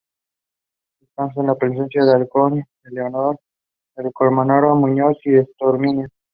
Destaca 0.99 1.43
la 1.43 1.53
presencia 1.53 2.03
del 2.03 2.15
halcón 2.15 2.65
Eleonor, 2.85 3.37
del 3.95 4.11
cormorán 4.11 4.79
moñudo 4.79 5.11
y 5.25 5.35
estorninos. 5.35 6.09